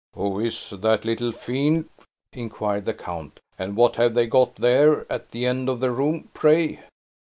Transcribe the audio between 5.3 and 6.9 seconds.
and of the room, pray?"